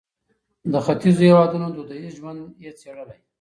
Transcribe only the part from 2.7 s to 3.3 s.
څېړلی.